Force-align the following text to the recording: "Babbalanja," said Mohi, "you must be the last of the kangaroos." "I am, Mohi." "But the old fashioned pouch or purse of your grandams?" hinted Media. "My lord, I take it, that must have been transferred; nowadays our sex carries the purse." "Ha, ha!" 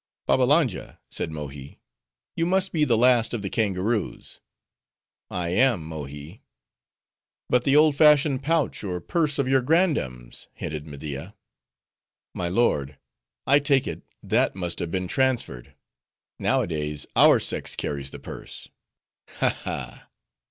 "Babbalanja," 0.25 0.99
said 1.11 1.29
Mohi, 1.29 1.77
"you 2.35 2.47
must 2.47 2.71
be 2.71 2.83
the 2.85 2.97
last 2.97 3.35
of 3.35 3.43
the 3.43 3.51
kangaroos." 3.51 4.39
"I 5.29 5.49
am, 5.49 5.85
Mohi." 5.85 6.41
"But 7.51 7.65
the 7.65 7.75
old 7.75 7.95
fashioned 7.95 8.41
pouch 8.41 8.83
or 8.83 8.99
purse 8.99 9.37
of 9.37 9.47
your 9.47 9.61
grandams?" 9.61 10.47
hinted 10.53 10.87
Media. 10.87 11.35
"My 12.33 12.47
lord, 12.49 12.97
I 13.45 13.59
take 13.59 13.85
it, 13.85 14.01
that 14.23 14.55
must 14.55 14.79
have 14.79 14.89
been 14.89 15.07
transferred; 15.07 15.75
nowadays 16.39 17.05
our 17.15 17.39
sex 17.39 17.75
carries 17.75 18.09
the 18.09 18.17
purse." 18.17 18.69
"Ha, 19.37 19.49
ha!" 19.51 20.09